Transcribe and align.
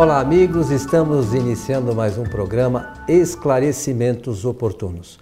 Olá, 0.00 0.18
amigos, 0.18 0.70
estamos 0.70 1.34
iniciando 1.34 1.94
mais 1.94 2.16
um 2.16 2.24
programa 2.24 2.94
Esclarecimentos 3.06 4.46
Oportunos. 4.46 5.18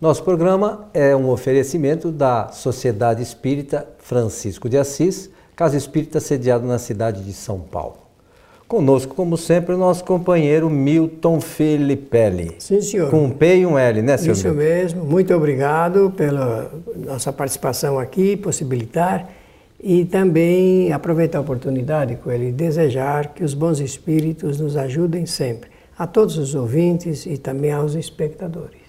Nosso 0.00 0.24
programa 0.24 0.88
é 0.92 1.14
um 1.14 1.30
oferecimento 1.30 2.10
da 2.10 2.48
Sociedade 2.48 3.22
Espírita 3.22 3.86
Francisco 4.00 4.68
de 4.68 4.76
Assis, 4.76 5.30
Casa 5.54 5.76
Espírita 5.76 6.18
sediado 6.18 6.66
na 6.66 6.76
cidade 6.76 7.22
de 7.22 7.32
São 7.32 7.60
Paulo. 7.60 7.98
Conosco, 8.66 9.14
como 9.14 9.36
sempre, 9.36 9.76
o 9.76 9.78
nosso 9.78 10.04
companheiro 10.04 10.68
Milton 10.68 11.40
Filipelli. 11.40 12.56
Sim, 12.58 12.80
senhor. 12.80 13.08
Com 13.12 13.26
um 13.26 13.30
P 13.30 13.58
e 13.58 13.64
um 13.64 13.78
L, 13.78 14.02
né, 14.02 14.16
senhor? 14.16 14.32
Isso 14.32 14.48
Milton? 14.48 14.58
mesmo. 14.58 15.04
Muito 15.04 15.32
obrigado 15.32 16.12
pela 16.16 16.68
nossa 16.96 17.32
participação 17.32 17.96
aqui, 17.96 18.36
possibilitar 18.36 19.35
e 19.82 20.04
também 20.04 20.92
aproveitar 20.92 21.38
a 21.38 21.40
oportunidade 21.40 22.16
com 22.16 22.30
ele 22.30 22.50
desejar 22.52 23.34
que 23.34 23.44
os 23.44 23.54
bons 23.54 23.80
espíritos 23.80 24.58
nos 24.58 24.76
ajudem 24.76 25.26
sempre, 25.26 25.70
a 25.98 26.06
todos 26.06 26.36
os 26.38 26.54
ouvintes 26.54 27.26
e 27.26 27.36
também 27.36 27.72
aos 27.72 27.94
espectadores. 27.94 28.86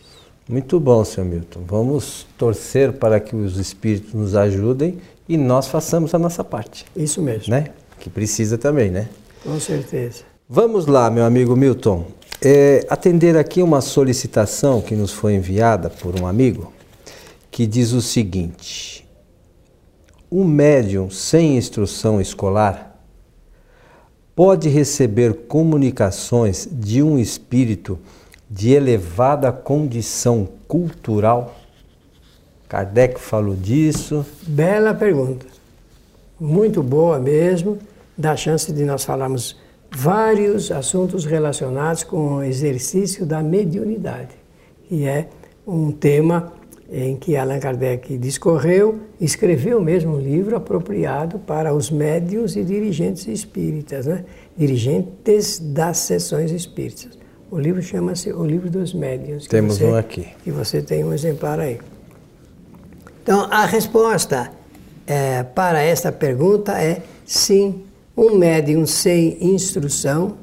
Muito 0.49 0.79
bom, 0.79 1.03
senhor 1.03 1.27
Milton. 1.27 1.61
Vamos 1.67 2.25
torcer 2.37 2.93
para 2.93 3.19
que 3.19 3.35
os 3.35 3.57
espíritos 3.57 4.13
nos 4.13 4.35
ajudem 4.35 4.97
e 5.27 5.37
nós 5.37 5.67
façamos 5.67 6.13
a 6.13 6.19
nossa 6.19 6.43
parte, 6.43 6.85
Isso 6.95 7.21
mesmo. 7.21 7.51
né? 7.53 7.67
Que 7.99 8.09
precisa 8.09 8.57
também, 8.57 8.89
né? 8.89 9.09
Com 9.43 9.59
certeza. 9.59 10.23
Vamos 10.49 10.85
lá, 10.85 11.09
meu 11.09 11.25
amigo 11.25 11.55
Milton. 11.55 12.05
É, 12.41 12.85
atender 12.89 13.35
aqui 13.35 13.61
uma 13.61 13.81
solicitação 13.81 14.79
que 14.79 14.95
nos 14.95 15.11
foi 15.11 15.33
enviada 15.33 15.89
por 15.89 16.19
um 16.19 16.27
amigo 16.27 16.71
que 17.49 17.65
diz 17.65 17.91
o 17.91 18.01
seguinte: 18.01 19.06
um 20.31 20.43
médium 20.43 21.09
sem 21.09 21.57
instrução 21.57 22.19
escolar 22.19 22.95
pode 24.35 24.69
receber 24.69 25.33
comunicações 25.47 26.67
de 26.71 27.01
um 27.01 27.17
espírito 27.17 27.97
de 28.49 28.71
elevada 28.71 29.51
condição 29.51 30.47
cultural? 30.67 31.55
Kardec 32.69 33.19
falou 33.19 33.55
disso. 33.55 34.25
Bela 34.45 34.93
pergunta. 34.93 35.45
Muito 36.39 36.83
boa 36.83 37.17
mesmo. 37.17 37.79
Dá 38.17 38.35
chance 38.35 38.71
de 38.71 38.83
nós 38.83 39.03
falarmos 39.03 39.57
vários 39.89 40.71
assuntos 40.71 41.25
relacionados 41.25 42.03
com 42.03 42.35
o 42.35 42.43
exercício 42.43 43.25
da 43.25 43.41
mediunidade, 43.41 44.35
que 44.87 45.05
é 45.05 45.29
um 45.65 45.91
tema 45.91 46.53
em 46.89 47.15
que 47.17 47.35
Allan 47.35 47.59
Kardec 47.59 48.17
discorreu, 48.17 48.99
escreveu 49.19 49.81
mesmo 49.81 50.15
um 50.15 50.19
livro 50.19 50.55
apropriado 50.55 51.37
para 51.39 51.73
os 51.73 51.91
médios 51.91 52.55
e 52.55 52.63
dirigentes 52.63 53.27
espíritas, 53.27 54.05
né? 54.05 54.23
dirigentes 54.57 55.59
das 55.59 55.97
sessões 55.97 56.51
espíritas. 56.51 57.17
O 57.51 57.59
livro 57.59 57.81
chama-se 57.81 58.31
O 58.31 58.45
Livro 58.45 58.69
dos 58.69 58.93
Médiuns. 58.93 59.43
que 59.43 59.49
Temos 59.49 59.77
você- 59.77 59.85
um 59.85 59.95
aqui. 59.95 60.27
E 60.45 60.51
você 60.51 60.81
tem 60.81 61.03
um 61.03 61.13
exemplar 61.13 61.59
aí. 61.59 61.79
Então, 63.23 63.47
a 63.51 63.65
resposta 63.65 64.51
eh, 65.05 65.43
para 65.43 65.81
esta 65.81 66.11
pergunta 66.11 66.73
é 66.81 67.01
sim. 67.25 67.83
Um 68.15 68.35
médium 68.35 68.85
sem 68.87 69.37
instrução 69.53 70.37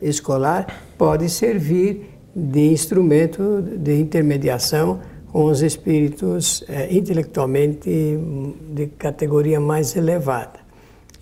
escolar 0.00 0.82
pode 0.98 1.28
servir 1.30 2.10
de 2.36 2.68
instrumento 2.70 3.62
de 3.62 3.98
intermediação 3.98 5.00
os 5.44 5.62
espíritos 5.62 6.64
eh, 6.68 6.88
intelectualmente 6.90 7.88
de 8.70 8.86
categoria 8.98 9.60
mais 9.60 9.94
elevada. 9.94 10.58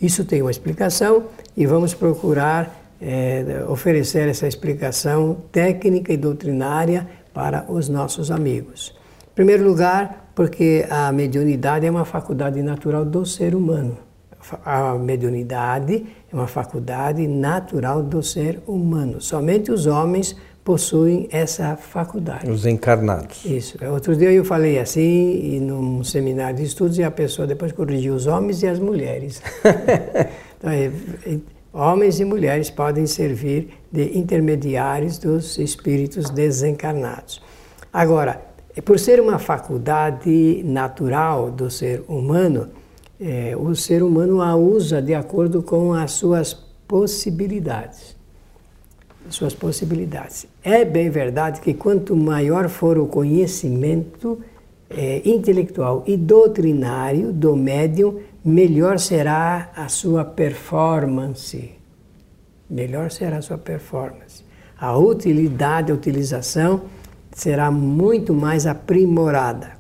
Isso 0.01 0.25
tem 0.25 0.41
uma 0.43 0.51
explicação 0.51 1.25
e 1.57 1.67
vamos 1.67 1.93
procurar 1.93 2.95
eh, 3.01 3.65
oferecer 3.69 4.29
essa 4.29 4.47
explicação 4.47 5.39
técnica 5.53 6.13
e 6.13 6.17
doutrinária 6.17 7.07
para 7.35 7.67
os 7.69 7.89
nossos 7.89 8.31
amigos. 8.31 8.95
Em 9.33 9.35
primeiro 9.35 9.65
lugar, 9.65 10.31
porque 10.35 10.87
a 10.89 11.13
mediunidade 11.13 11.85
é 11.85 11.91
uma 11.91 12.07
faculdade 12.07 12.63
natural 12.63 13.05
do 13.05 13.27
ser 13.27 13.55
humano. 13.55 13.99
A 14.65 14.95
mediunidade 14.95 16.07
é 16.33 16.35
uma 16.35 16.47
faculdade 16.47 17.27
natural 17.27 18.03
do 18.03 18.23
ser 18.23 18.63
humano. 18.67 19.21
Somente 19.21 19.71
os 19.73 19.87
homens 19.87 20.37
possuem 20.67 21.29
essa 21.31 21.77
faculdade. 21.77 22.51
Os 22.51 22.67
encarnados. 22.67 23.45
Isso. 23.45 23.79
Outro 23.89 24.17
dia 24.17 24.33
eu 24.33 24.45
falei 24.45 24.81
assim, 24.81 25.55
e 25.55 25.61
num 25.61 26.03
seminário 26.03 26.57
de 26.57 26.65
estudos, 26.65 26.99
e 26.99 27.05
a 27.05 27.11
pessoa 27.11 27.47
depois 27.47 27.71
corrigiu 27.71 28.15
os 28.15 28.27
homens 28.27 28.65
e 28.65 28.67
as 28.67 28.81
mulheres. 28.81 29.41
então, 30.59 30.69
é, 30.69 30.91
é, 31.25 31.39
homens 31.73 32.19
e 32.19 32.25
mulheres 32.25 32.69
podem 32.69 33.07
servir 33.07 33.69
de 33.93 34.19
intermediários 34.19 35.19
dos 35.19 35.57
espíritos 35.57 36.31
desencarnados. 36.31 37.41
Agora, 37.93 38.43
por 38.85 38.99
ser 38.99 39.21
uma 39.21 39.39
faculdade 39.39 40.65
natural 40.65 41.49
do 41.49 41.71
ser 41.71 42.03
humano, 42.09 42.71
é, 43.21 43.57
o 43.57 43.73
ser 43.77 44.03
humano 44.03 44.43
a 44.43 44.57
usa 44.57 45.01
de 45.01 45.15
acordo 45.15 45.63
com 45.63 45.93
as 45.93 46.11
suas 46.11 46.55
possibilidades 46.89 48.16
suas 49.31 49.55
possibilidades. 49.55 50.47
É 50.63 50.85
bem 50.85 51.11
verdade 51.11 51.61
que 51.61 51.75
quanto 51.75 52.17
maior 52.17 52.69
for 52.69 52.99
o 52.99 53.07
conhecimento 53.07 54.39
eh, 54.89 55.23
intelectual 55.25 56.05
e 56.07 56.17
doutrinário 56.17 57.33
do 57.33 57.57
médium, 57.57 58.21
melhor 58.45 58.99
será 58.99 59.71
a 59.75 59.89
sua 59.89 60.25
performance. 60.25 61.73
Melhor 62.71 63.11
será 63.11 63.39
a 63.39 63.43
sua 63.43 63.59
performance. 63.59 64.45
A 64.79 64.97
utilidade, 64.97 65.91
a 65.91 65.95
utilização 65.95 66.83
será 67.33 67.71
muito 67.71 68.33
mais 68.33 68.67
aprimorada. 68.67 69.73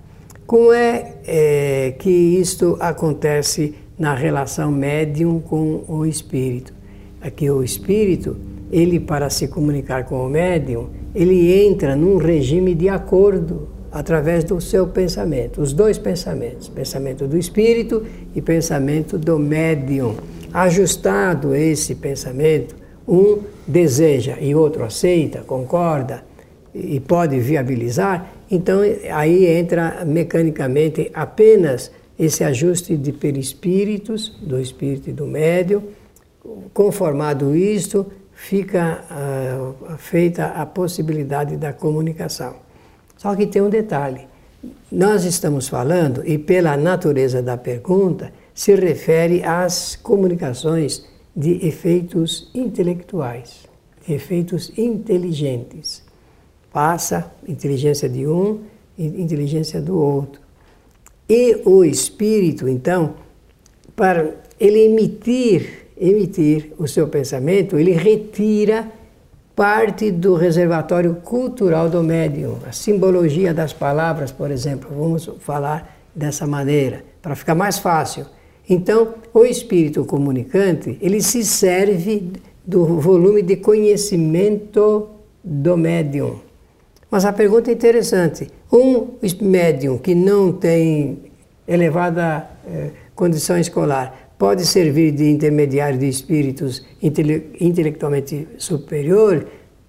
Como 0.46 0.72
é, 0.72 1.14
é 1.26 1.94
que 1.98 2.10
isto 2.10 2.76
acontece 2.80 3.74
na 3.98 4.14
relação 4.14 4.70
médium 4.70 5.40
com 5.40 5.84
o 5.88 6.04
espírito? 6.04 6.72
É 7.20 7.30
que 7.30 7.50
o 7.50 7.62
espírito 7.62 8.36
ele 8.70 8.98
para 8.98 9.30
se 9.30 9.48
comunicar 9.48 10.04
com 10.04 10.26
o 10.26 10.28
médium, 10.28 10.88
ele 11.14 11.64
entra 11.64 11.94
num 11.94 12.16
regime 12.16 12.74
de 12.74 12.88
acordo 12.88 13.68
através 13.90 14.44
do 14.44 14.60
seu 14.60 14.86
pensamento, 14.86 15.62
os 15.62 15.72
dois 15.72 15.96
pensamentos, 15.96 16.68
pensamento 16.68 17.26
do 17.26 17.38
espírito 17.38 18.04
e 18.34 18.42
pensamento 18.42 19.16
do 19.16 19.38
médium. 19.38 20.16
Ajustado 20.52 21.54
esse 21.54 21.94
pensamento, 21.94 22.74
um 23.08 23.38
deseja 23.66 24.36
e 24.40 24.54
outro 24.54 24.84
aceita, 24.84 25.40
concorda 25.40 26.24
e 26.74 27.00
pode 27.00 27.38
viabilizar, 27.40 28.30
então 28.50 28.80
aí 29.12 29.46
entra 29.46 30.04
mecanicamente 30.04 31.10
apenas 31.14 31.90
esse 32.18 32.44
ajuste 32.44 32.96
de 32.96 33.12
perispíritos, 33.12 34.36
do 34.42 34.60
espírito 34.60 35.10
e 35.10 35.12
do 35.12 35.26
médium. 35.26 35.82
Conformado 36.72 37.54
isto, 37.56 38.06
fica 38.36 39.02
uh, 39.10 39.96
feita 39.96 40.48
a 40.48 40.66
possibilidade 40.66 41.56
da 41.56 41.72
comunicação. 41.72 42.54
Só 43.16 43.34
que 43.34 43.46
tem 43.46 43.62
um 43.62 43.70
detalhe. 43.70 44.28
Nós 44.92 45.24
estamos 45.24 45.68
falando, 45.68 46.22
e 46.24 46.36
pela 46.36 46.76
natureza 46.76 47.42
da 47.42 47.56
pergunta, 47.56 48.32
se 48.54 48.74
refere 48.74 49.42
às 49.42 49.96
comunicações 49.96 51.06
de 51.34 51.66
efeitos 51.66 52.50
intelectuais, 52.54 53.66
de 54.06 54.14
efeitos 54.14 54.70
inteligentes. 54.76 56.02
Passa 56.72 57.32
inteligência 57.48 58.08
de 58.08 58.26
um 58.26 58.60
e 58.98 59.06
inteligência 59.06 59.80
do 59.80 59.98
outro. 59.98 60.40
E 61.28 61.62
o 61.64 61.84
espírito, 61.84 62.68
então, 62.68 63.14
para 63.94 64.34
ele 64.60 64.80
emitir 64.84 65.85
emitir 65.96 66.72
o 66.78 66.86
seu 66.86 67.08
pensamento, 67.08 67.78
ele 67.78 67.92
retira 67.92 68.90
parte 69.54 70.10
do 70.10 70.34
reservatório 70.34 71.14
cultural 71.16 71.88
do 71.88 72.02
médium. 72.02 72.58
A 72.68 72.72
simbologia 72.72 73.54
das 73.54 73.72
palavras, 73.72 74.30
por 74.30 74.50
exemplo, 74.50 74.90
vamos 74.94 75.30
falar 75.40 75.96
dessa 76.14 76.46
maneira, 76.46 77.04
para 77.22 77.34
ficar 77.34 77.54
mais 77.54 77.78
fácil. 77.78 78.26
Então, 78.68 79.14
o 79.32 79.44
espírito 79.44 80.04
comunicante, 80.04 80.98
ele 81.00 81.22
se 81.22 81.44
serve 81.44 82.32
do 82.66 83.00
volume 83.00 83.42
de 83.42 83.56
conhecimento 83.56 85.08
do 85.42 85.76
médium. 85.76 86.40
Mas 87.10 87.24
a 87.24 87.32
pergunta 87.32 87.70
é 87.70 87.74
interessante. 87.74 88.50
Um 88.70 89.10
médium 89.40 89.96
que 89.96 90.14
não 90.14 90.52
tem 90.52 91.30
elevada 91.66 92.50
eh, 92.66 92.90
condição 93.14 93.56
escolar 93.58 94.25
pode 94.38 94.66
servir 94.66 95.12
de 95.12 95.28
intermediário 95.28 95.98
de 95.98 96.08
espíritos 96.08 96.84
intele 97.02 97.50
intelectualmente 97.60 98.46
superior, 98.58 99.46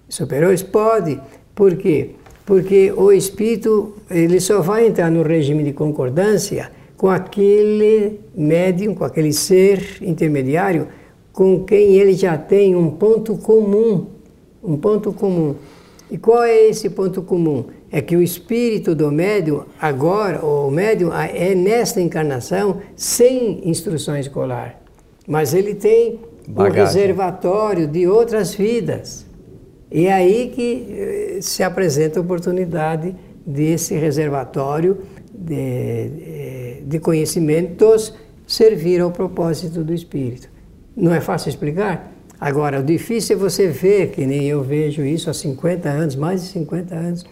superiores? 0.07 0.63
Pode. 0.63 1.19
Por 1.53 1.75
quê? 1.75 2.11
Porque 2.45 2.93
o 2.95 3.11
espírito 3.11 3.95
ele 4.09 4.39
só 4.39 4.61
vai 4.61 4.87
entrar 4.87 5.11
no 5.11 5.21
regime 5.21 5.63
de 5.63 5.73
concordância 5.73 6.71
com 6.95 7.09
aquele 7.09 8.21
médium, 8.35 8.95
com 8.95 9.03
aquele 9.03 9.33
ser 9.33 9.97
intermediário 10.01 10.87
com 11.37 11.63
quem 11.63 11.97
ele 11.97 12.13
já 12.13 12.35
tem 12.35 12.75
um 12.75 12.89
ponto 12.89 13.37
comum. 13.37 14.07
Um 14.63 14.75
ponto 14.75 15.13
comum. 15.13 15.53
E 16.09 16.17
qual 16.17 16.41
é 16.41 16.69
esse 16.69 16.89
ponto 16.89 17.21
comum? 17.21 17.65
É 17.91 18.01
que 18.01 18.15
o 18.15 18.21
espírito 18.21 18.93
do 18.93 19.11
médium, 19.11 19.63
agora, 19.79 20.45
o 20.45 20.69
médium 20.69 21.11
é 21.13 21.55
nesta 21.55 22.01
encarnação 22.01 22.81
sem 22.95 23.67
instrução 23.67 24.17
escolar. 24.17 24.81
Mas 25.27 25.53
ele 25.53 25.73
tem 25.73 26.19
Bagagem. 26.47 26.81
um 26.81 26.85
reservatório 26.85 27.87
de 27.87 28.07
outras 28.07 28.53
vidas. 28.53 29.25
E 29.89 30.07
é 30.07 30.13
aí 30.13 30.51
que 30.53 30.87
eh, 30.89 31.39
se 31.41 31.63
apresenta 31.63 32.19
a 32.19 32.21
oportunidade 32.21 33.15
desse 33.45 33.95
reservatório 33.95 34.97
de, 35.33 35.55
eh, 35.55 36.81
de 36.85 36.99
conhecimentos 36.99 38.13
servir 38.45 38.99
ao 38.99 39.11
propósito 39.11 39.83
do 39.83 39.93
espírito. 39.93 40.49
Não 40.95 41.13
é 41.13 41.21
fácil 41.21 41.49
explicar? 41.49 42.11
Agora, 42.39 42.79
o 42.79 42.83
difícil 42.83 43.35
é 43.35 43.39
você 43.39 43.67
ver, 43.67 44.11
que 44.11 44.25
nem 44.25 44.43
eu 44.45 44.63
vejo 44.63 45.03
isso 45.03 45.29
há 45.29 45.33
50 45.33 45.89
anos, 45.89 46.15
mais 46.15 46.41
de 46.41 46.47
50 46.49 46.95
anos, 46.95 47.25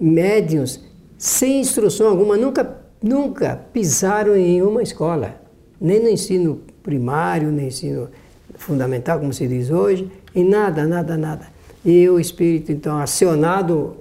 médiums 0.00 0.80
sem 1.18 1.60
instrução 1.60 2.08
alguma, 2.08 2.36
nunca, 2.36 2.78
nunca 3.02 3.56
pisaram 3.72 4.36
em 4.36 4.60
uma 4.60 4.82
escola, 4.82 5.40
nem 5.80 6.02
no 6.02 6.08
ensino 6.08 6.60
primário, 6.82 7.48
nem 7.52 7.62
no 7.62 7.68
ensino 7.68 8.08
fundamental, 8.56 9.20
como 9.20 9.32
se 9.32 9.46
diz 9.46 9.70
hoje, 9.70 10.10
em 10.34 10.44
nada, 10.44 10.84
nada, 10.84 11.16
nada. 11.16 11.46
E 11.84 12.08
o 12.08 12.18
espírito, 12.18 12.72
então, 12.72 12.98
acionado, 12.98 13.96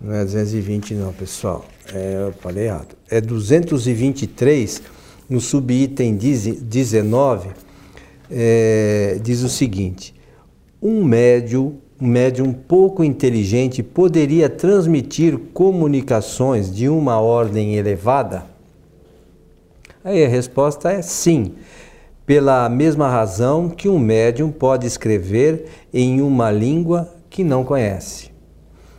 Não 0.00 0.14
é 0.14 0.24
220 0.24 0.94
não, 0.94 1.12
pessoal. 1.12 1.64
É, 1.92 2.24
eu 2.26 2.32
falei 2.32 2.66
errado. 2.66 2.96
É 3.14 3.20
223, 3.20 4.82
no 5.30 5.40
subitem 5.40 6.16
19, 6.16 7.50
é, 8.28 9.20
diz 9.22 9.44
o 9.44 9.48
seguinte: 9.48 10.12
um 10.82 11.04
médium, 11.04 11.76
um 12.00 12.08
médium 12.08 12.52
pouco 12.52 13.04
inteligente 13.04 13.84
poderia 13.84 14.48
transmitir 14.48 15.38
comunicações 15.52 16.74
de 16.74 16.88
uma 16.88 17.20
ordem 17.20 17.76
elevada? 17.76 18.46
Aí 20.02 20.24
a 20.24 20.28
resposta 20.28 20.90
é 20.90 21.00
sim 21.00 21.52
pela 22.26 22.68
mesma 22.68 23.08
razão 23.08 23.68
que 23.68 23.88
um 23.88 23.96
médium 23.96 24.50
pode 24.50 24.88
escrever 24.88 25.66
em 25.92 26.20
uma 26.20 26.50
língua 26.50 27.14
que 27.30 27.44
não 27.44 27.62
conhece. 27.62 28.34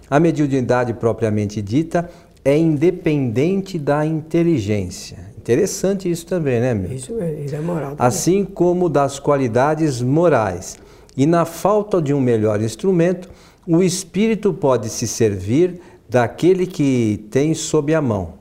A 0.10 0.22
mediunidade 0.22 0.94
propriamente 0.94 1.62
dita 1.62 2.10
é 2.46 2.58
independente 2.58 3.78
da 3.80 4.06
inteligência. 4.06 5.18
Interessante 5.36 6.10
isso 6.10 6.26
também, 6.26 6.62
né, 6.62 6.74
meu? 6.74 6.94
Isso 6.94 7.20
é, 7.20 7.34
isso 7.42 7.56
é 7.56 7.60
moral. 7.60 7.92
Também. 7.92 8.08
Assim 8.08 8.46
como 8.46 8.88
das 8.88 9.20
qualidades 9.20 10.02
morais. 10.02 10.78
E 11.18 11.26
na 11.26 11.44
falta 11.44 12.02
de 12.02 12.14
um 12.14 12.22
melhor 12.22 12.62
instrumento, 12.62 13.30
o 13.68 13.82
espírito 13.82 14.54
pode 14.54 14.90
se 14.90 15.08
servir 15.08 15.82
daquele 16.08 16.68
que 16.68 17.26
tem 17.32 17.54
sob 17.54 17.94
a 17.94 18.02
mão. 18.02 18.36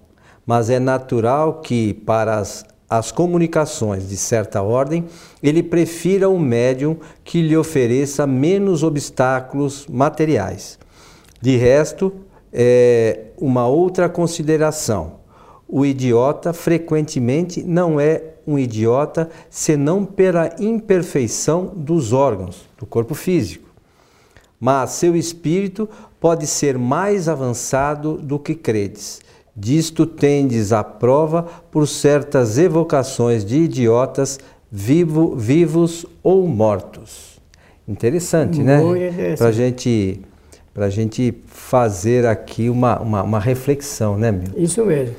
Mas 0.46 0.68
é 0.68 0.78
natural 0.78 1.60
que, 1.60 1.94
para 1.94 2.38
as 2.38 2.64
as 2.88 3.10
comunicações 3.10 4.08
de 4.08 4.16
certa 4.16 4.62
ordem, 4.62 5.06
ele 5.42 5.62
prefira 5.62 6.28
um 6.28 6.38
médium 6.38 6.96
que 7.24 7.42
lhe 7.42 7.56
ofereça 7.56 8.26
menos 8.26 8.82
obstáculos 8.82 9.86
materiais. 9.88 10.79
De 11.40 11.56
resto, 11.56 12.12
é 12.55 13.32
uma 13.37 13.67
outra 13.67 14.08
consideração. 14.08 15.17
O 15.69 15.84
idiota 15.84 16.53
frequentemente 16.53 17.63
não 17.63 17.99
é 17.99 18.23
um 18.46 18.58
idiota 18.58 19.29
senão 19.51 20.05
pela 20.05 20.55
imperfeição 20.61 21.73
dos 21.75 22.13
órgãos 22.13 22.69
do 22.79 22.87
corpo 22.87 23.15
físico. 23.15 23.69
Mas 24.61 24.91
seu 24.91 25.17
espírito 25.17 25.89
pode 26.20 26.46
ser 26.46 26.79
mais 26.79 27.29
avançado 27.29 28.19
do 28.19 28.39
que 28.39 28.55
credes 28.55 29.20
Disto 29.56 30.05
tendes 30.05 30.73
a 30.73 30.82
prova 30.82 31.44
por 31.70 31.87
certas 31.87 32.58
evocações 32.58 33.44
de 33.44 33.58
idiotas 33.58 34.41
vivo, 34.70 35.37
vivos 35.37 36.05
ou 36.25 36.49
mortos. 36.49 37.41
Interessante, 37.87 38.61
né? 38.61 38.79
Muito 38.82 39.15
né? 39.15 39.37
Para 39.37 39.53
gente, 39.53 40.20
a 40.76 40.90
gente 40.90 41.34
fazer 41.46 42.26
aqui 42.26 42.69
uma, 42.69 42.98
uma, 43.00 43.22
uma 43.22 43.40
reflexão, 43.40 44.19
né, 44.19 44.32
meu? 44.32 44.48
Isso 44.56 44.84
mesmo. 44.84 45.14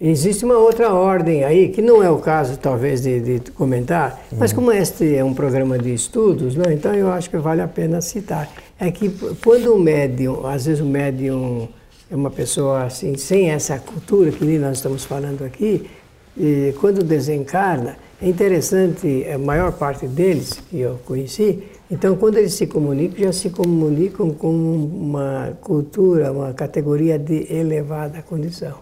Existe 0.00 0.46
uma 0.46 0.56
outra 0.56 0.94
ordem 0.94 1.44
aí, 1.44 1.68
que 1.68 1.82
não 1.82 2.02
é 2.02 2.08
o 2.08 2.16
caso, 2.16 2.58
talvez, 2.58 3.02
de, 3.02 3.38
de 3.38 3.50
comentar, 3.50 4.18
mas 4.38 4.50
como 4.50 4.72
este 4.72 5.14
é 5.14 5.22
um 5.22 5.34
programa 5.34 5.78
de 5.78 5.92
estudos, 5.92 6.56
né, 6.56 6.72
então 6.72 6.94
eu 6.94 7.12
acho 7.12 7.28
que 7.28 7.36
vale 7.36 7.60
a 7.60 7.68
pena 7.68 8.00
citar. 8.00 8.50
É 8.78 8.90
que 8.90 9.14
quando 9.44 9.74
o 9.74 9.78
médium, 9.78 10.46
às 10.46 10.64
vezes 10.64 10.80
o 10.80 10.86
médium 10.86 11.68
é 12.10 12.16
uma 12.16 12.30
pessoa 12.30 12.84
assim, 12.84 13.16
sem 13.18 13.50
essa 13.50 13.78
cultura 13.78 14.30
que 14.32 14.44
nós 14.58 14.78
estamos 14.78 15.04
falando 15.04 15.44
aqui, 15.44 15.86
e 16.36 16.74
quando 16.80 17.02
desencarna, 17.02 17.96
é 18.22 18.28
interessante, 18.28 19.26
a 19.32 19.38
maior 19.38 19.72
parte 19.72 20.06
deles 20.06 20.60
que 20.68 20.80
eu 20.80 20.98
conheci, 21.06 21.62
então 21.90 22.16
quando 22.16 22.36
eles 22.36 22.54
se 22.54 22.66
comunicam, 22.66 23.18
já 23.24 23.32
se 23.32 23.50
comunicam 23.50 24.30
com 24.30 24.52
uma 24.52 25.56
cultura, 25.60 26.30
uma 26.30 26.52
categoria 26.52 27.18
de 27.18 27.52
elevada 27.52 28.22
condição. 28.22 28.78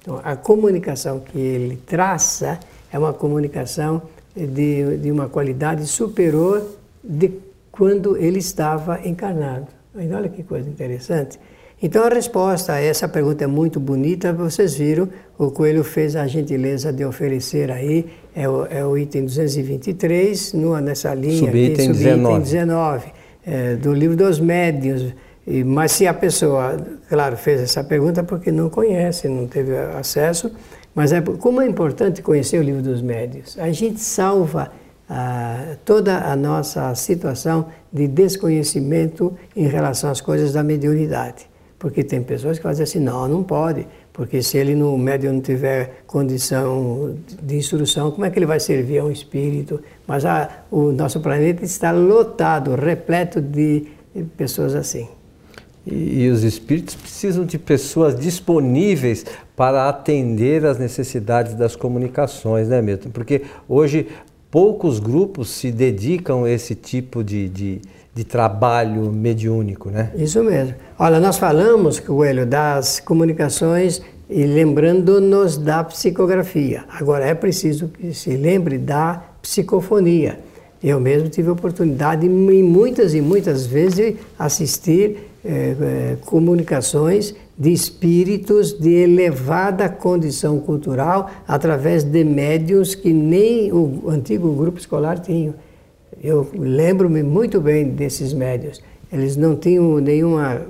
Então 0.00 0.20
a 0.22 0.36
comunicação 0.36 1.20
que 1.20 1.38
ele 1.38 1.76
traça 1.76 2.60
é 2.92 2.98
uma 2.98 3.12
comunicação 3.12 4.02
de, 4.36 4.98
de 4.98 5.10
uma 5.10 5.28
qualidade 5.28 5.86
superior 5.86 6.66
de 7.02 7.32
quando 7.70 8.16
ele 8.16 8.38
estava 8.38 9.00
encarnado. 9.06 9.66
olha 9.94 10.28
que 10.28 10.42
coisa 10.42 10.68
interessante. 10.68 11.38
Então 11.82 12.04
a 12.04 12.08
resposta 12.08 12.74
a 12.74 12.80
essa 12.80 13.08
pergunta 13.08 13.42
é 13.42 13.46
muito 13.48 13.80
bonita, 13.80 14.32
vocês 14.32 14.76
viram, 14.76 15.08
o 15.36 15.50
Coelho 15.50 15.82
fez 15.82 16.14
a 16.14 16.28
gentileza 16.28 16.92
de 16.92 17.04
oferecer 17.04 17.72
aí, 17.72 18.06
é 18.36 18.48
o, 18.48 18.64
é 18.66 18.86
o 18.86 18.96
item 18.96 19.24
223, 19.24 20.52
no, 20.52 20.78
nessa 20.78 21.12
linha 21.12 21.38
subitem 21.38 21.88
aqui, 21.88 21.98
19, 21.98 22.40
19 22.40 23.12
é, 23.44 23.74
do 23.74 23.92
livro 23.92 24.16
dos 24.16 24.38
médiuns, 24.38 25.12
E, 25.44 25.64
mas 25.64 25.90
se 25.90 26.06
a 26.06 26.14
pessoa, 26.14 26.76
claro, 27.08 27.36
fez 27.36 27.60
essa 27.60 27.82
pergunta 27.82 28.22
porque 28.22 28.52
não 28.52 28.70
conhece, 28.70 29.26
não 29.26 29.48
teve 29.48 29.76
acesso, 29.76 30.52
mas 30.94 31.12
é, 31.12 31.20
como 31.20 31.60
é 31.60 31.66
importante 31.66 32.22
conhecer 32.22 32.60
o 32.60 32.62
livro 32.62 32.80
dos 32.80 33.02
médios. 33.02 33.58
A 33.58 33.72
gente 33.72 34.00
salva 34.00 34.70
ah, 35.10 35.74
toda 35.84 36.18
a 36.18 36.36
nossa 36.36 36.94
situação 36.94 37.66
de 37.92 38.06
desconhecimento 38.06 39.36
em 39.56 39.66
relação 39.66 40.08
às 40.10 40.20
coisas 40.20 40.52
da 40.52 40.62
mediunidade. 40.62 41.51
Porque 41.82 42.04
tem 42.04 42.22
pessoas 42.22 42.58
que 42.58 42.62
fazem 42.62 42.84
assim, 42.84 43.00
não, 43.00 43.26
não 43.26 43.42
pode, 43.42 43.88
porque 44.12 44.40
se 44.40 44.56
ele 44.56 44.72
no 44.72 44.96
médium 44.96 45.32
não 45.32 45.40
tiver 45.40 46.04
condição 46.06 47.16
de 47.42 47.56
instrução, 47.56 48.12
como 48.12 48.24
é 48.24 48.30
que 48.30 48.38
ele 48.38 48.46
vai 48.46 48.60
servir 48.60 49.00
a 49.00 49.04
um 49.04 49.10
espírito? 49.10 49.82
Mas 50.06 50.24
a, 50.24 50.48
o 50.70 50.92
nosso 50.92 51.18
planeta 51.18 51.64
está 51.64 51.90
lotado, 51.90 52.76
repleto 52.76 53.40
de 53.40 53.88
pessoas 54.36 54.76
assim. 54.76 55.08
E, 55.84 56.22
e, 56.22 56.30
os 56.30 56.44
espíritos 56.44 56.94
precisam 56.94 57.44
de 57.44 57.58
pessoas 57.58 58.16
disponíveis 58.16 59.26
para 59.56 59.88
atender 59.88 60.64
às 60.64 60.78
necessidades 60.78 61.54
das 61.54 61.74
comunicações, 61.74 62.68
né, 62.68 62.80
Milton? 62.80 63.10
Porque 63.10 63.42
hoje 63.68 64.06
poucos 64.52 65.00
grupos 65.00 65.48
se 65.48 65.72
dedicam 65.72 66.44
a 66.44 66.50
esse 66.50 66.74
tipo 66.74 67.24
de, 67.24 67.48
de, 67.48 67.80
de 68.14 68.22
trabalho 68.22 69.10
mediúnico, 69.10 69.88
né? 69.90 70.12
Isso 70.14 70.44
mesmo. 70.44 70.74
Olha, 70.98 71.18
nós 71.18 71.38
falamos, 71.38 71.98
Coelho, 71.98 72.44
das 72.44 73.00
comunicações 73.00 74.02
e 74.28 74.44
lembrando-nos 74.44 75.56
da 75.56 75.82
psicografia. 75.82 76.84
Agora 76.90 77.24
é 77.24 77.34
preciso 77.34 77.88
que 77.88 78.12
se 78.12 78.36
lembre 78.36 78.76
da 78.76 79.24
psicofonia. 79.40 80.38
Eu 80.84 81.00
mesmo 81.00 81.30
tive 81.30 81.48
a 81.48 81.52
oportunidade, 81.52 82.28
muitas 82.28 83.14
e 83.14 83.22
muitas 83.22 83.64
vezes, 83.64 83.94
de 83.94 84.16
assistir 84.38 85.30
eh, 85.42 85.76
eh, 85.80 86.16
comunicações 86.26 87.34
de 87.56 87.72
espíritos 87.72 88.72
de 88.72 88.90
elevada 88.90 89.88
condição 89.88 90.58
cultural 90.58 91.30
através 91.46 92.02
de 92.02 92.24
médios 92.24 92.94
que 92.94 93.12
nem 93.12 93.72
o 93.72 94.08
antigo 94.08 94.52
grupo 94.54 94.78
escolar 94.78 95.18
tinha. 95.18 95.54
Eu 96.22 96.48
lembro-me 96.54 97.22
muito 97.22 97.60
bem 97.60 97.88
desses 97.88 98.32
médios. 98.32 98.80
Eles 99.12 99.36
não 99.36 99.54
tinham 99.54 99.98
nenhuma 99.98 100.62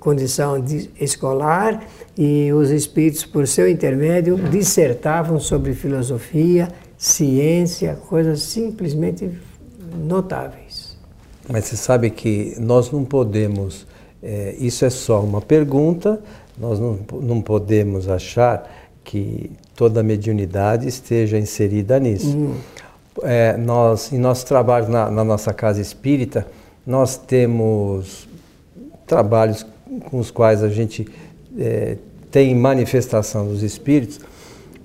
condição 0.00 0.62
escolar 0.98 1.86
e 2.18 2.52
os 2.52 2.70
espíritos, 2.70 3.24
por 3.24 3.46
seu 3.46 3.68
intermédio, 3.68 4.36
dissertavam 4.36 5.38
sobre 5.38 5.72
filosofia, 5.72 6.68
ciência, 6.98 7.96
coisas 8.08 8.42
simplesmente 8.42 9.30
notáveis. 9.96 10.98
Mas 11.48 11.66
você 11.66 11.76
sabe 11.76 12.10
que 12.10 12.56
nós 12.58 12.90
não 12.90 13.04
podemos 13.04 13.86
é, 14.22 14.54
isso 14.58 14.84
é 14.84 14.90
só 14.90 15.20
uma 15.22 15.40
pergunta, 15.40 16.20
nós 16.58 16.78
não, 16.78 16.98
não 17.20 17.40
podemos 17.40 18.08
achar 18.08 18.70
que 19.02 19.50
toda 19.74 20.00
a 20.00 20.02
mediunidade 20.02 20.86
esteja 20.86 21.38
inserida 21.38 21.98
nisso. 21.98 22.36
Uhum. 22.36 22.54
É, 23.22 23.56
nós, 23.56 24.12
em 24.12 24.18
nosso 24.18 24.46
trabalho 24.46 24.88
na, 24.88 25.10
na, 25.10 25.24
nossa 25.24 25.52
casa 25.52 25.80
espírita, 25.80 26.46
nós 26.86 27.16
temos 27.16 28.28
trabalhos 29.06 29.66
com 30.10 30.18
os 30.18 30.30
quais 30.30 30.62
a 30.62 30.68
gente 30.68 31.08
é, 31.58 31.96
tem 32.30 32.54
manifestação 32.54 33.48
dos 33.48 33.62
espíritos 33.62 34.20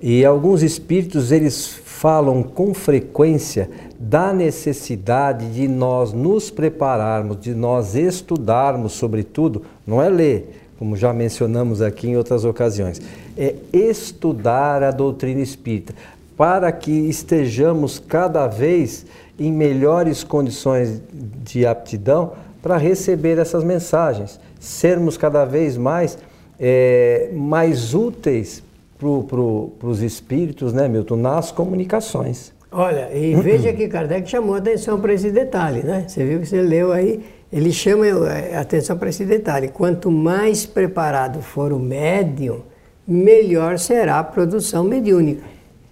e 0.01 0.25
alguns 0.25 0.63
espíritos 0.63 1.31
eles 1.31 1.67
falam 1.67 2.41
com 2.41 2.73
frequência 2.73 3.69
da 3.99 4.33
necessidade 4.33 5.51
de 5.53 5.67
nós 5.67 6.11
nos 6.11 6.49
prepararmos, 6.49 7.39
de 7.39 7.53
nós 7.53 7.95
estudarmos, 7.95 8.93
sobretudo, 8.93 9.63
não 9.85 10.01
é 10.01 10.09
ler, 10.09 10.61
como 10.77 10.95
já 10.95 11.13
mencionamos 11.13 11.81
aqui 11.81 12.09
em 12.09 12.17
outras 12.17 12.43
ocasiões, 12.43 13.01
é 13.37 13.55
estudar 13.71 14.83
a 14.83 14.91
doutrina 14.91 15.41
espírita, 15.41 15.93
para 16.35 16.71
que 16.71 16.91
estejamos 16.91 17.97
cada 17.97 18.47
vez 18.47 19.05
em 19.39 19.51
melhores 19.51 20.23
condições 20.23 21.01
de 21.43 21.65
aptidão 21.65 22.33
para 22.61 22.77
receber 22.77 23.37
essas 23.37 23.63
mensagens, 23.63 24.39
sermos 24.59 25.17
cada 25.17 25.45
vez 25.45 25.77
mais, 25.77 26.17
é, 26.59 27.29
mais 27.33 27.93
úteis 27.93 28.63
para 28.97 29.23
pro, 29.27 29.71
os 29.83 30.01
espíritos, 30.01 30.73
né, 30.73 30.87
Milton, 30.87 31.17
nas 31.17 31.51
comunicações. 31.51 32.54
Olha, 32.71 33.09
e 33.15 33.35
veja 33.35 33.71
que 33.73 33.87
Kardec 33.87 34.29
chamou 34.29 34.55
atenção 34.55 34.99
para 34.99 35.13
esse 35.13 35.31
detalhe, 35.31 35.81
né? 35.81 36.05
Você 36.07 36.25
viu 36.25 36.39
que 36.39 36.45
você 36.45 36.61
leu 36.61 36.91
aí, 36.91 37.23
ele 37.51 37.71
chama 37.71 38.05
eh, 38.07 38.57
atenção 38.57 38.97
para 38.97 39.09
esse 39.09 39.23
detalhe. 39.23 39.69
Quanto 39.69 40.11
mais 40.11 40.65
preparado 40.65 41.41
for 41.41 41.71
o 41.71 41.79
médium, 41.79 42.61
melhor 43.07 43.79
será 43.79 44.19
a 44.19 44.23
produção 44.23 44.83
mediúnica. 44.83 45.43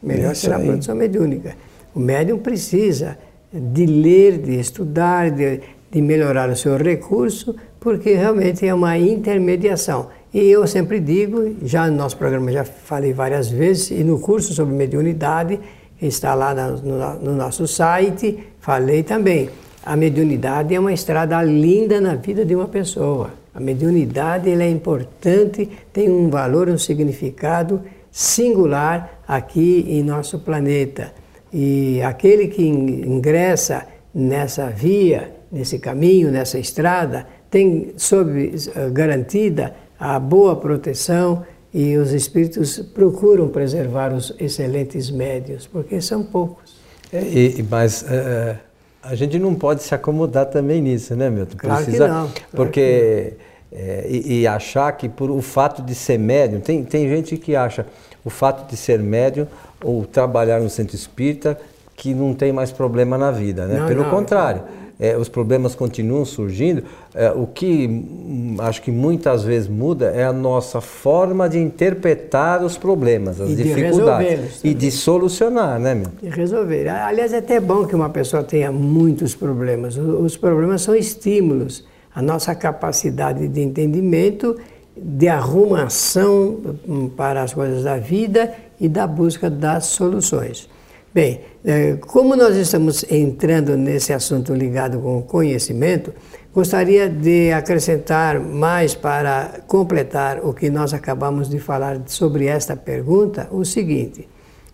Melhor 0.01 0.33
Isso 0.33 0.41
será 0.41 0.57
aí. 0.57 0.63
a 0.63 0.65
produção 0.65 0.95
mediúnica. 0.95 1.55
O 1.95 1.99
médium 1.99 2.39
precisa 2.39 3.17
de 3.53 3.85
ler, 3.85 4.39
de 4.39 4.59
estudar, 4.59 5.31
de, 5.31 5.61
de 5.91 6.01
melhorar 6.01 6.49
o 6.49 6.55
seu 6.55 6.75
recurso, 6.75 7.55
porque 7.79 8.13
realmente 8.13 8.67
é 8.67 8.73
uma 8.73 8.97
intermediação. 8.97 10.09
E 10.33 10.49
eu 10.49 10.65
sempre 10.65 10.99
digo, 10.99 11.55
já 11.63 11.87
no 11.87 11.95
nosso 11.95 12.17
programa 12.17 12.51
já 12.51 12.65
falei 12.65 13.13
várias 13.13 13.49
vezes, 13.49 13.91
e 13.91 14.03
no 14.03 14.19
curso 14.19 14.53
sobre 14.53 14.73
mediunidade, 14.73 15.59
está 16.07 16.33
lá 16.33 16.53
no, 16.53 17.15
no 17.19 17.35
nosso 17.35 17.67
site, 17.67 18.39
falei 18.59 19.03
também. 19.03 19.49
A 19.85 19.95
mediunidade 19.95 20.73
é 20.73 20.79
uma 20.79 20.93
estrada 20.93 21.41
linda 21.43 21.99
na 21.99 22.15
vida 22.15 22.45
de 22.45 22.55
uma 22.55 22.67
pessoa. 22.67 23.31
A 23.53 23.59
mediunidade 23.59 24.49
é 24.49 24.69
importante, 24.69 25.69
tem 25.91 26.09
um 26.09 26.29
valor, 26.29 26.69
um 26.69 26.77
significado 26.77 27.81
singular 28.09 29.21
aqui 29.27 29.85
em 29.89 30.03
nosso 30.03 30.39
planeta. 30.39 31.11
E 31.51 32.01
aquele 32.01 32.47
que 32.47 32.65
ingressa 32.65 33.85
nessa 34.13 34.69
via, 34.69 35.31
nesse 35.51 35.79
caminho, 35.79 36.31
nessa 36.31 36.57
estrada, 36.57 37.27
tem 37.49 37.93
sob 37.97 38.53
eh, 38.75 38.89
garantida 38.89 39.75
a 39.99 40.19
boa 40.19 40.55
proteção 40.55 41.45
e 41.73 41.97
os 41.97 42.13
espíritos 42.13 42.77
procuram 42.77 43.47
preservar 43.47 44.13
os 44.13 44.33
excelentes 44.39 45.09
médios, 45.09 45.65
porque 45.65 45.99
são 45.99 46.23
poucos. 46.23 46.75
É, 47.11 47.21
e, 47.21 47.65
mas 47.69 48.05
é, 48.09 48.57
a 49.01 49.15
gente 49.15 49.39
não 49.39 49.55
pode 49.55 49.81
se 49.81 49.93
acomodar 49.95 50.45
também 50.45 50.81
nisso, 50.81 51.15
né, 51.15 51.29
Milton? 51.29 51.57
Claro 51.57 51.83
Precisa, 51.83 52.05
que 52.05 52.11
não. 52.11 52.27
Claro 52.27 52.49
porque 52.55 53.33
que 53.71 53.75
não. 53.75 53.81
É, 53.81 54.07
e, 54.07 54.41
e, 54.41 54.47
achar 54.47 54.91
que 54.91 55.09
por 55.09 55.31
o 55.31 55.41
fato 55.41 55.81
de 55.81 55.95
ser 55.95 56.19
médium, 56.19 56.59
tem, 56.59 56.83
tem 56.83 57.09
gente 57.09 57.37
que 57.37 57.55
acha 57.55 57.87
o 58.23 58.29
fato 58.29 58.69
de 58.69 58.77
ser 58.77 58.99
médium 58.99 59.47
ou 59.83 60.05
trabalhar 60.05 60.59
no 60.59 60.69
centro 60.69 60.95
espírita 60.95 61.59
que 61.95 62.13
não 62.13 62.35
tem 62.35 62.53
mais 62.53 62.71
problema 62.71 63.17
na 63.17 63.31
vida, 63.31 63.65
né? 63.65 63.79
Não, 63.79 63.87
Pelo 63.87 64.03
não, 64.03 64.09
contrário. 64.11 64.61
Não 64.61 64.82
é, 65.03 65.17
os 65.17 65.27
problemas 65.27 65.75
continuam 65.75 66.23
surgindo, 66.23 66.81
é, 67.13 67.29
o 67.29 67.45
que 67.45 67.87
hum, 67.87 68.55
acho 68.59 68.81
que 68.81 68.89
muitas 68.89 69.43
vezes 69.43 69.67
muda 69.67 70.05
é 70.05 70.23
a 70.23 70.31
nossa 70.31 70.79
forma 70.79 71.49
de 71.49 71.59
interpretar 71.59 72.63
os 72.63 72.77
problemas, 72.77 73.41
as 73.41 73.49
e 73.49 73.55
dificuldades. 73.55 74.61
e 74.63 74.73
de 74.73 74.89
solucionar, 74.89 75.77
né, 75.77 75.93
meu? 75.93 76.07
E 76.21 76.29
resolver. 76.29 76.87
Aliás, 76.87 77.33
é 77.33 77.39
até 77.39 77.59
bom 77.59 77.85
que 77.85 77.93
uma 77.93 78.09
pessoa 78.09 78.43
tenha 78.43 78.71
muitos 78.71 79.35
problemas. 79.35 79.97
Os 79.97 80.37
problemas 80.37 80.83
são 80.83 80.95
estímulos. 80.95 81.83
A 82.15 82.21
nossa 82.21 82.55
capacidade 82.55 83.45
de 83.49 83.59
entendimento, 83.59 84.55
de 84.95 85.27
arrumação 85.27 86.77
hum, 86.87 87.09
para 87.09 87.43
as 87.43 87.53
coisas 87.53 87.83
da 87.83 87.97
vida 87.97 88.53
e 88.79 88.87
da 88.87 89.05
busca 89.05 89.49
das 89.49 89.87
soluções. 89.87 90.69
Bem, 91.13 91.41
é, 91.63 91.97
como 92.07 92.35
nós 92.35 92.57
estamos 92.57 93.05
entrando 93.07 93.77
nesse 93.77 94.11
assunto 94.11 94.51
ligado 94.51 94.97
com 94.99 95.19
o 95.19 95.21
conhecimento, 95.21 96.11
gostaria 96.51 97.07
de 97.07 97.51
acrescentar 97.51 98.39
mais 98.39 98.95
para 98.95 99.59
completar 99.67 100.39
o 100.43 100.55
que 100.55 100.71
nós 100.71 100.91
acabamos 100.91 101.47
de 101.47 101.59
falar 101.59 102.01
sobre 102.07 102.47
esta 102.47 102.75
pergunta, 102.75 103.47
o 103.51 103.63
seguinte: 103.63 104.27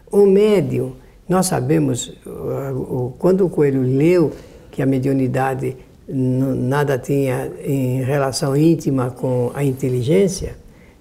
o 0.10 0.25
médium, 0.25 0.93
nós 1.27 1.48
sabemos, 1.48 2.17
quando 3.17 3.46
o 3.46 3.50
Coelho 3.50 3.81
leu 3.81 4.31
que 4.72 4.81
a 4.81 4.86
mediunidade 4.86 5.75
nada 6.08 6.98
tinha 6.98 7.51
em 7.62 8.01
relação 8.01 8.55
íntima 8.55 9.12
com 9.12 9.51
a 9.53 9.62
inteligência, 9.62 10.55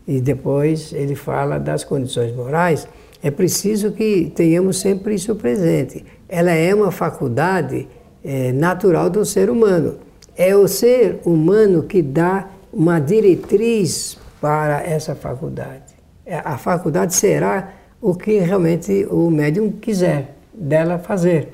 e 0.05 0.21
depois 0.21 0.93
ele 0.93 1.15
fala 1.15 1.59
das 1.59 1.85
condições 1.85 2.35
morais, 2.35 2.89
é 3.23 3.31
preciso 3.31 3.93
que 3.93 4.33
tenhamos 4.35 4.79
sempre 4.79 5.15
isso 5.15 5.35
presente. 5.35 6.05
Ela 6.29 6.53
é 6.53 6.75
uma 6.75 6.91
faculdade 6.91 7.89
é, 8.25 8.53
natural 8.53 9.11
do 9.11 9.25
ser 9.25 9.51
humano. 9.51 9.97
É 10.37 10.55
o 10.55 10.69
ser 10.69 11.21
humano 11.25 11.83
que 11.83 12.01
dá 12.01 12.49
uma 12.73 13.01
diretriz 13.01 14.19
para 14.41 14.83
essa 14.83 15.15
faculdade. 15.15 15.95
É, 16.25 16.37
a 16.45 16.57
faculdade 16.57 17.15
será 17.15 17.73
o 18.01 18.15
que 18.15 18.39
realmente 18.39 19.07
o 19.11 19.31
médium 19.31 19.73
quiser 19.73 20.37
dela 20.55 20.99
fazer. 20.99 21.49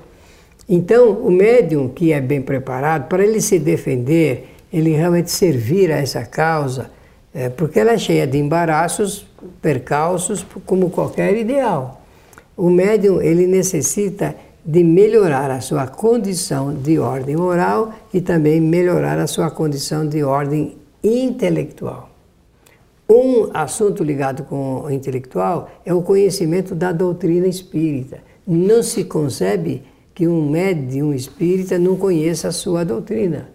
Então, 0.68 1.12
o 1.12 1.30
médium 1.30 1.88
que 1.88 2.12
é 2.12 2.21
bem 2.21 2.42
preparado, 2.42 3.09
para 3.09 3.25
ele 3.25 3.40
se 3.40 3.59
defender 3.59 4.54
ele 4.75 4.90
realmente 4.90 5.30
servir 5.30 5.92
a 5.92 5.99
essa 5.99 6.25
causa, 6.25 6.90
é, 7.35 7.49
porque 7.49 7.81
ela 7.81 7.93
é 7.93 7.99
cheia 7.99 8.26
de 8.26 8.38
embaraços, 8.38 9.26
percalços, 9.61 10.47
como 10.64 10.88
qualquer 10.88 11.37
ideal. 11.37 12.03
O 12.57 12.71
médium 12.71 13.21
ele 13.21 13.47
necessita 13.47 14.37
de 14.64 14.85
melhorar 14.85 15.50
a 15.50 15.61
sua 15.61 15.87
condição 15.88 16.73
de 16.73 16.99
ordem 16.99 17.37
moral 17.37 17.93
e 18.14 18.21
também 18.21 18.61
melhorar 18.61 19.19
a 19.19 19.26
sua 19.26 19.50
condição 19.50 20.09
de 20.09 20.23
ordem 20.23 20.76
intelectual. 21.03 22.09
Um 23.11 23.50
assunto 23.53 24.03
ligado 24.03 24.45
com 24.45 24.83
o 24.83 24.91
intelectual 24.91 25.69
é 25.85 25.93
o 25.93 26.00
conhecimento 26.00 26.75
da 26.75 26.93
doutrina 26.93 27.47
espírita. 27.47 28.23
Não 28.47 28.83
se 28.83 29.05
concebe 29.05 29.83
que 30.14 30.26
um 30.26 30.49
médium 30.49 31.12
espírita 31.12 31.76
não 31.79 31.97
conheça 31.97 32.49
a 32.49 32.53
sua 32.53 32.85
doutrina. 32.85 33.54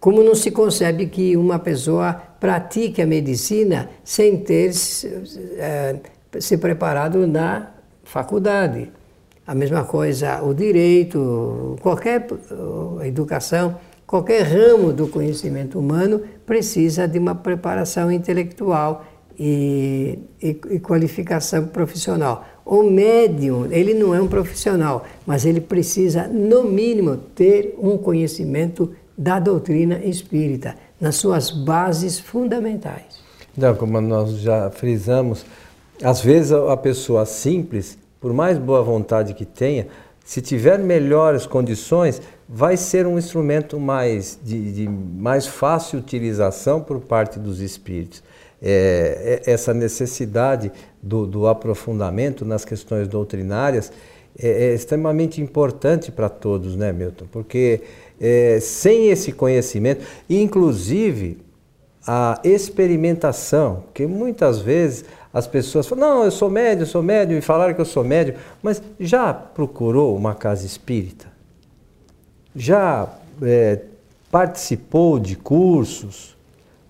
Como 0.00 0.24
não 0.24 0.34
se 0.34 0.50
concebe 0.50 1.06
que 1.06 1.36
uma 1.36 1.58
pessoa 1.58 2.14
pratique 2.40 3.02
a 3.02 3.06
medicina 3.06 3.90
sem 4.02 4.38
ter 4.38 4.72
é, 5.58 5.96
se 6.38 6.56
preparado 6.56 7.26
na 7.26 7.70
faculdade. 8.02 8.90
A 9.46 9.54
mesma 9.54 9.84
coisa 9.84 10.42
o 10.42 10.54
direito, 10.54 11.76
qualquer 11.82 12.26
educação, 13.04 13.76
qualquer 14.06 14.42
ramo 14.42 14.90
do 14.90 15.06
conhecimento 15.06 15.78
humano 15.78 16.22
precisa 16.46 17.06
de 17.06 17.18
uma 17.18 17.34
preparação 17.34 18.10
intelectual 18.10 19.04
e, 19.38 20.18
e, 20.42 20.48
e 20.70 20.80
qualificação 20.80 21.66
profissional. 21.66 22.46
O 22.64 22.84
médium, 22.84 23.66
ele 23.70 23.92
não 23.92 24.14
é 24.14 24.20
um 24.20 24.28
profissional, 24.28 25.04
mas 25.26 25.44
ele 25.44 25.60
precisa, 25.60 26.26
no 26.28 26.64
mínimo, 26.64 27.16
ter 27.34 27.74
um 27.78 27.98
conhecimento 27.98 28.92
da 29.20 29.38
doutrina 29.38 29.98
espírita, 30.02 30.74
nas 30.98 31.16
suas 31.16 31.50
bases 31.50 32.18
fundamentais. 32.18 33.20
Então, 33.56 33.74
como 33.74 34.00
nós 34.00 34.38
já 34.38 34.70
frisamos, 34.70 35.44
às 36.02 36.22
vezes 36.22 36.52
a 36.52 36.74
pessoa 36.74 37.26
simples, 37.26 37.98
por 38.18 38.32
mais 38.32 38.56
boa 38.56 38.82
vontade 38.82 39.34
que 39.34 39.44
tenha, 39.44 39.88
se 40.24 40.40
tiver 40.40 40.78
melhores 40.78 41.44
condições, 41.44 42.22
vai 42.48 42.78
ser 42.78 43.06
um 43.06 43.18
instrumento 43.18 43.78
mais 43.78 44.38
de, 44.42 44.72
de 44.72 44.88
mais 44.88 45.46
fácil 45.46 45.98
utilização 45.98 46.80
por 46.80 46.98
parte 47.00 47.38
dos 47.38 47.60
espíritos. 47.60 48.22
É, 48.62 49.42
é, 49.46 49.52
essa 49.52 49.74
necessidade 49.74 50.72
do, 51.02 51.26
do, 51.26 51.46
aprofundamento 51.46 52.44
nas 52.44 52.64
questões 52.64 53.08
doutrinárias 53.08 53.92
é, 54.38 54.48
é 54.48 54.74
extremamente 54.74 55.42
importante 55.42 56.10
para 56.10 56.28
todos, 56.28 56.76
né, 56.76 56.92
Milton? 56.92 57.26
Porque 57.30 57.82
é, 58.20 58.58
sem 58.60 59.08
esse 59.08 59.32
conhecimento, 59.32 60.04
inclusive 60.28 61.38
a 62.06 62.40
experimentação, 62.44 63.84
que 63.94 64.06
muitas 64.06 64.58
vezes 64.60 65.04
as 65.32 65.46
pessoas 65.46 65.86
falam, 65.86 66.08
não, 66.08 66.24
eu 66.24 66.30
sou 66.30 66.50
médio, 66.50 66.82
eu 66.82 66.86
sou 66.86 67.02
médio, 67.02 67.38
e 67.38 67.40
falaram 67.40 67.72
que 67.72 67.80
eu 67.80 67.84
sou 67.84 68.04
médio, 68.04 68.34
mas 68.62 68.82
já 68.98 69.32
procurou 69.32 70.16
uma 70.16 70.34
casa 70.34 70.66
espírita? 70.66 71.26
Já 72.54 73.08
é, 73.42 73.80
participou 74.30 75.18
de 75.18 75.36
cursos? 75.36 76.36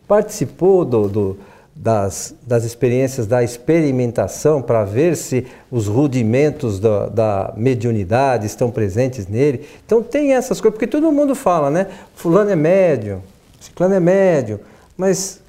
Participou 0.08 0.84
do, 0.84 1.08
do 1.08 1.38
das, 1.82 2.34
das 2.46 2.64
experiências 2.64 3.26
da 3.26 3.42
experimentação 3.42 4.60
para 4.60 4.84
ver 4.84 5.16
se 5.16 5.46
os 5.70 5.87
rudimentos 5.87 6.78
da, 6.78 7.06
da, 7.06 7.54
mediunidade 7.56 8.44
estão 8.44 8.70
presentes 8.70 9.26
nele. 9.26 9.62
Então 9.87 10.02
tem 10.02 10.34
essas 10.34 10.60
coisas, 10.60 10.75
porque 10.75 10.87
todo 10.87 11.10
mundo 11.10 11.34
fala, 11.34 11.70
né? 11.70 11.87
Fulano 12.14 12.50
é 12.50 12.56
médio, 12.56 13.22
ciclano 13.58 13.95
é 13.95 14.00
médio, 14.00 14.60
mas 14.95 15.40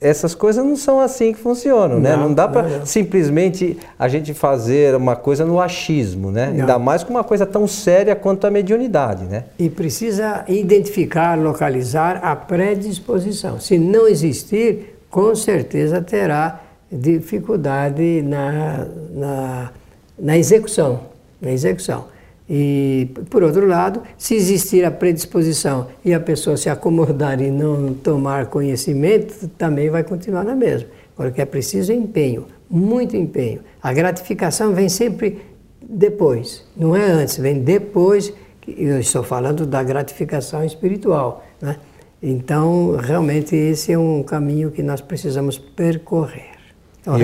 essas 0.00 0.32
coisas 0.32 0.64
não 0.64 0.76
são 0.76 1.00
assim 1.00 1.32
que 1.32 1.40
funcionam, 1.40 1.96
não, 1.96 2.02
né? 2.02 2.16
Não 2.16 2.32
dá 2.32 2.46
para 2.46 2.86
simplesmente 2.86 3.76
a 3.98 4.06
gente 4.06 4.32
fazer 4.32 4.94
uma 4.94 5.16
coisa 5.16 5.44
no 5.44 5.60
achismo, 5.60 6.30
né? 6.30 6.52
Não. 6.52 6.60
Ainda 6.60 6.78
mais 6.78 7.02
com 7.02 7.10
uma 7.10 7.24
coisa 7.24 7.44
tão 7.44 7.66
séria 7.66 8.14
quanto 8.14 8.46
a 8.46 8.50
mediunidade, 8.50 9.24
né? 9.24 9.46
E 9.58 9.68
precisa 9.68 10.44
identificar, 10.46 11.36
localizar 11.36 12.20
a 12.22 12.36
predisposição. 12.36 13.58
Se 13.58 13.76
não 13.76 14.06
existir, 14.06 14.97
com 15.10 15.34
certeza 15.34 16.00
terá 16.00 16.62
dificuldade 16.90 18.22
na, 18.22 18.86
na, 19.10 19.72
na 20.18 20.38
execução. 20.38 21.00
Na 21.40 21.52
execução. 21.52 22.06
E, 22.48 23.10
por 23.28 23.42
outro 23.42 23.66
lado, 23.66 24.02
se 24.16 24.34
existir 24.34 24.84
a 24.84 24.90
predisposição 24.90 25.88
e 26.02 26.14
a 26.14 26.20
pessoa 26.20 26.56
se 26.56 26.70
acomodar 26.70 27.40
e 27.42 27.50
não 27.50 27.92
tomar 27.92 28.46
conhecimento, 28.46 29.48
também 29.58 29.90
vai 29.90 30.02
continuar 30.02 30.44
na 30.44 30.54
mesma. 30.54 30.88
Agora, 31.14 31.30
o 31.30 31.32
que 31.32 31.42
é 31.42 31.44
preciso 31.44 31.92
é 31.92 31.94
empenho, 31.94 32.46
muito 32.70 33.16
empenho. 33.16 33.60
A 33.82 33.92
gratificação 33.92 34.72
vem 34.72 34.88
sempre 34.88 35.42
depois, 35.82 36.64
não 36.76 36.96
é 36.96 37.04
antes, 37.04 37.36
vem 37.36 37.60
depois. 37.60 38.32
Eu 38.66 39.00
estou 39.00 39.22
falando 39.22 39.66
da 39.66 39.82
gratificação 39.82 40.64
espiritual. 40.64 41.44
Né? 41.60 41.76
Então, 42.22 42.96
realmente, 42.96 43.54
esse 43.54 43.92
é 43.92 43.98
um 43.98 44.22
caminho 44.22 44.70
que 44.70 44.82
nós 44.82 45.00
precisamos 45.00 45.58
percorrer. 45.58 46.58
Então, 47.00 47.16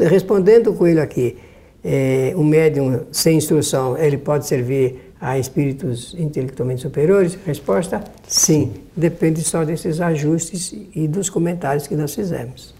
respondendo 0.00 0.70
o 0.70 0.74
Coelho 0.74 1.00
aqui, 1.00 1.36
é, 1.84 2.32
um 2.36 2.44
médium 2.44 3.02
sem 3.10 3.36
instrução, 3.36 3.96
ele 3.96 4.16
pode 4.16 4.46
servir 4.46 5.12
a 5.20 5.38
espíritos 5.38 6.14
intelectualmente 6.18 6.82
superiores? 6.82 7.38
Resposta: 7.46 8.02
sim. 8.26 8.72
Depende 8.96 9.42
só 9.42 9.64
desses 9.64 10.00
ajustes 10.00 10.74
e 10.94 11.06
dos 11.06 11.30
comentários 11.30 11.86
que 11.86 11.94
nós 11.94 12.14
fizemos. 12.14 12.74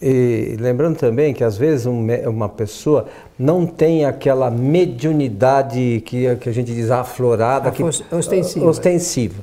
E 0.00 0.56
lembrando 0.58 0.96
também 0.96 1.32
que 1.32 1.44
às 1.44 1.56
vezes 1.56 1.86
um, 1.86 2.06
uma 2.26 2.48
pessoa 2.48 3.06
não 3.38 3.66
tem 3.66 4.04
aquela 4.04 4.50
mediunidade 4.50 6.02
que, 6.04 6.34
que 6.36 6.48
a 6.48 6.52
gente 6.52 6.72
diz 6.74 6.90
aflorada, 6.90 7.70
que, 7.70 7.82
ostensiva. 7.82 8.66
ostensiva. 8.66 9.42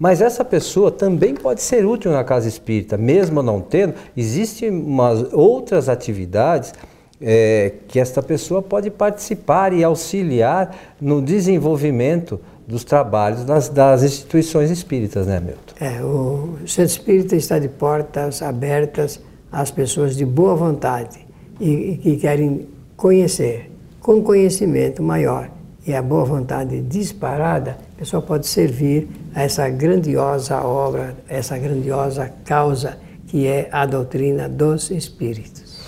Mas 0.00 0.22
essa 0.22 0.42
pessoa 0.42 0.90
também 0.90 1.34
pode 1.34 1.60
ser 1.60 1.84
útil 1.84 2.10
na 2.10 2.24
casa 2.24 2.48
espírita, 2.48 2.96
mesmo 2.96 3.42
não 3.42 3.60
tendo. 3.60 3.92
Existem 4.16 4.70
umas 4.70 5.30
outras 5.30 5.90
atividades 5.90 6.72
é, 7.20 7.74
que 7.86 8.00
esta 8.00 8.22
pessoa 8.22 8.62
pode 8.62 8.90
participar 8.90 9.74
e 9.74 9.84
auxiliar 9.84 10.74
no 10.98 11.20
desenvolvimento 11.20 12.40
dos 12.66 12.82
trabalhos 12.82 13.44
das, 13.44 13.68
das 13.68 14.02
instituições 14.02 14.70
espíritas, 14.70 15.26
né, 15.26 15.38
Milton? 15.38 15.74
É, 15.78 16.02
o 16.02 16.56
centro 16.66 16.92
espírita 16.92 17.36
está 17.36 17.58
de 17.58 17.68
portas 17.68 18.40
abertas 18.40 19.20
às 19.52 19.70
pessoas 19.70 20.16
de 20.16 20.24
boa 20.24 20.54
vontade 20.54 21.18
e, 21.60 21.90
e 21.92 21.96
que 21.98 22.16
querem 22.16 22.66
conhecer, 22.96 23.70
com 24.00 24.22
conhecimento 24.22 25.02
maior 25.02 25.50
e 25.86 25.94
a 25.94 26.02
boa 26.02 26.24
vontade 26.24 26.80
disparada, 26.82 27.78
a 27.96 27.98
pessoa 27.98 28.20
pode 28.20 28.46
servir 28.46 29.08
a 29.34 29.42
essa 29.42 29.68
grandiosa 29.68 30.62
obra, 30.62 31.16
essa 31.28 31.56
grandiosa 31.58 32.30
causa 32.44 32.98
que 33.26 33.46
é 33.46 33.68
a 33.70 33.86
doutrina 33.86 34.48
dos 34.48 34.90
espíritos. 34.90 35.78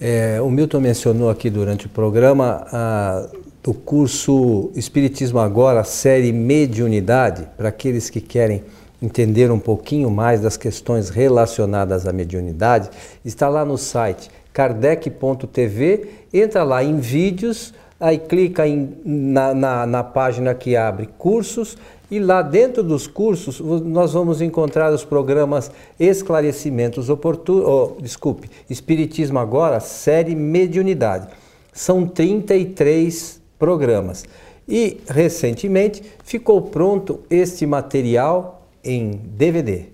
É, 0.00 0.40
o 0.42 0.50
Milton 0.50 0.80
mencionou 0.80 1.30
aqui 1.30 1.48
durante 1.48 1.86
o 1.86 1.88
programa 1.88 2.66
a, 2.70 3.26
o 3.66 3.72
curso 3.72 4.70
Espiritismo 4.74 5.38
Agora, 5.38 5.82
série 5.84 6.32
Mediunidade, 6.32 7.48
para 7.56 7.70
aqueles 7.70 8.10
que 8.10 8.20
querem 8.20 8.62
entender 9.00 9.50
um 9.50 9.58
pouquinho 9.58 10.10
mais 10.10 10.40
das 10.40 10.56
questões 10.56 11.08
relacionadas 11.08 12.06
à 12.06 12.12
mediunidade, 12.12 12.90
está 13.24 13.48
lá 13.48 13.64
no 13.64 13.76
site 13.76 14.30
kardec.tv, 14.52 16.08
entra 16.32 16.62
lá 16.62 16.82
em 16.82 16.98
vídeos, 16.98 17.74
aí 17.98 18.18
clica 18.18 18.66
em, 18.66 18.96
na, 19.04 19.54
na, 19.54 19.86
na 19.86 20.04
página 20.04 20.54
que 20.54 20.76
abre 20.76 21.08
cursos 21.18 21.76
e 22.10 22.20
lá 22.20 22.40
dentro 22.40 22.82
dos 22.82 23.06
cursos 23.06 23.60
nós 23.60 24.12
vamos 24.12 24.40
encontrar 24.40 24.92
os 24.92 25.04
programas 25.04 25.70
Esclarecimentos 25.98 27.10
Oportunos, 27.10 27.66
oh, 27.66 27.96
desculpe, 28.00 28.48
Espiritismo 28.70 29.38
Agora, 29.38 29.80
série 29.80 30.34
Mediunidade. 30.34 31.28
São 31.72 32.06
33 32.06 33.40
programas. 33.58 34.24
E 34.68 35.00
recentemente 35.08 36.02
ficou 36.24 36.62
pronto 36.62 37.20
este 37.28 37.66
material 37.66 38.66
em 38.82 39.10
DVD. 39.10 39.86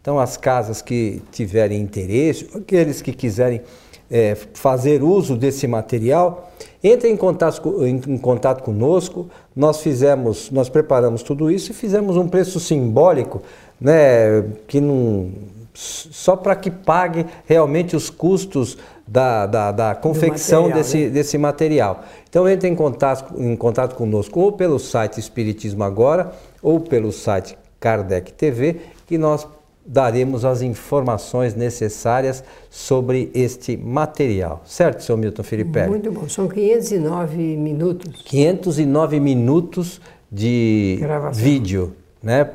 Então 0.00 0.18
as 0.18 0.36
casas 0.36 0.82
que 0.82 1.22
tiverem 1.32 1.80
interesse, 1.80 2.48
aqueles 2.54 3.02
que 3.02 3.12
quiserem 3.12 3.62
é, 4.10 4.34
fazer 4.54 5.02
uso 5.02 5.36
desse 5.36 5.66
material, 5.66 6.50
entre 6.82 7.08
em 7.08 7.16
contato, 7.16 7.84
em, 7.84 8.18
contato 8.18 8.62
conosco. 8.62 9.28
Nós 9.54 9.80
fizemos, 9.80 10.50
nós 10.50 10.68
preparamos 10.68 11.22
tudo 11.22 11.50
isso 11.50 11.72
e 11.72 11.74
fizemos 11.74 12.16
um 12.16 12.28
preço 12.28 12.60
simbólico, 12.60 13.42
né, 13.80 14.44
que 14.66 14.80
não, 14.80 15.30
só 15.74 16.34
para 16.36 16.56
que 16.56 16.70
pague 16.70 17.24
realmente 17.46 17.94
os 17.94 18.10
custos 18.10 18.76
da, 19.06 19.46
da, 19.46 19.72
da 19.72 19.94
confecção 19.94 20.62
material, 20.62 20.78
desse, 20.78 20.98
né? 20.98 21.08
desse 21.08 21.38
material. 21.38 22.04
Então 22.28 22.48
entre 22.48 22.68
em 22.68 22.74
contato, 22.74 23.40
em 23.40 23.56
contato 23.56 23.94
conosco 23.94 24.40
ou 24.40 24.52
pelo 24.52 24.78
site 24.78 25.18
Espiritismo 25.18 25.84
Agora 25.84 26.32
ou 26.62 26.80
pelo 26.80 27.10
site 27.12 27.56
Kardec 27.80 28.32
TV, 28.32 28.80
que 29.06 29.16
nós 29.16 29.46
daremos 29.88 30.44
as 30.44 30.60
informações 30.60 31.54
necessárias 31.54 32.44
sobre 32.68 33.30
este 33.34 33.74
material. 33.74 34.62
Certo, 34.66 35.02
seu 35.02 35.16
Milton 35.16 35.42
Felipe? 35.42 35.86
Muito 35.86 36.12
bom. 36.12 36.28
São 36.28 36.46
509 36.46 37.56
minutos. 37.56 38.22
509 38.26 39.18
minutos 39.18 39.98
de 40.30 40.98
Gravação. 41.00 41.42
vídeo, 41.42 41.94
né? 42.22 42.50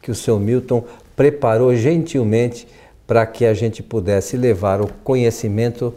Que 0.00 0.12
o 0.12 0.14
seu 0.14 0.38
Milton 0.38 0.84
preparou 1.16 1.74
gentilmente 1.74 2.68
para 3.04 3.26
que 3.26 3.44
a 3.44 3.52
gente 3.52 3.82
pudesse 3.82 4.36
levar 4.36 4.80
o 4.80 4.86
conhecimento 5.02 5.92